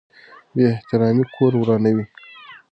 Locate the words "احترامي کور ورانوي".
0.73-2.05